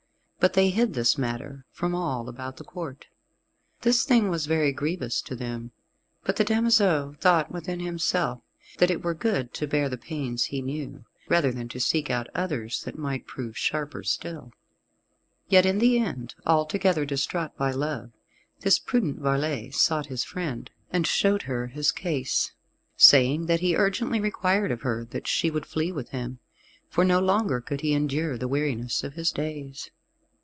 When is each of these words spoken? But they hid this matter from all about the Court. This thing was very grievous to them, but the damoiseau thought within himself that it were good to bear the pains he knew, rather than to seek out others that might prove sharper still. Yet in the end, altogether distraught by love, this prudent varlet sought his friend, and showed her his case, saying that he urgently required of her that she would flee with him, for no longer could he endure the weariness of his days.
But 0.43 0.53
they 0.53 0.71
hid 0.71 0.95
this 0.95 1.19
matter 1.19 1.65
from 1.69 1.93
all 1.93 2.27
about 2.27 2.57
the 2.57 2.63
Court. 2.63 3.05
This 3.81 4.05
thing 4.05 4.27
was 4.29 4.47
very 4.47 4.71
grievous 4.71 5.21
to 5.21 5.35
them, 5.35 5.69
but 6.23 6.37
the 6.37 6.43
damoiseau 6.43 7.15
thought 7.19 7.51
within 7.51 7.79
himself 7.79 8.41
that 8.79 8.89
it 8.89 9.03
were 9.03 9.13
good 9.13 9.53
to 9.53 9.67
bear 9.67 9.87
the 9.87 9.99
pains 9.99 10.45
he 10.45 10.63
knew, 10.63 11.05
rather 11.29 11.51
than 11.51 11.67
to 11.69 11.79
seek 11.79 12.09
out 12.09 12.27
others 12.33 12.81
that 12.85 12.97
might 12.97 13.27
prove 13.27 13.55
sharper 13.55 14.01
still. 14.01 14.51
Yet 15.47 15.63
in 15.63 15.77
the 15.77 15.99
end, 15.99 16.33
altogether 16.43 17.05
distraught 17.05 17.55
by 17.55 17.69
love, 17.69 18.09
this 18.61 18.79
prudent 18.79 19.19
varlet 19.19 19.75
sought 19.75 20.07
his 20.07 20.23
friend, 20.23 20.71
and 20.89 21.05
showed 21.05 21.43
her 21.43 21.67
his 21.67 21.91
case, 21.91 22.51
saying 22.97 23.45
that 23.45 23.59
he 23.59 23.75
urgently 23.75 24.19
required 24.19 24.71
of 24.71 24.81
her 24.81 25.05
that 25.11 25.27
she 25.27 25.51
would 25.51 25.67
flee 25.67 25.91
with 25.91 26.09
him, 26.09 26.39
for 26.89 27.03
no 27.05 27.19
longer 27.19 27.61
could 27.61 27.81
he 27.81 27.93
endure 27.93 28.39
the 28.39 28.47
weariness 28.47 29.03
of 29.03 29.13
his 29.13 29.31
days. 29.31 29.91